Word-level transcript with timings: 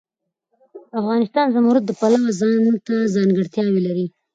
افغانستان 0.99 1.45
د 1.47 1.53
زمرد 1.55 1.83
د 1.87 1.91
پلوه 1.99 2.31
ځانته 2.39 2.95
ځانګړتیا 3.15 3.65
لري. 3.85 4.05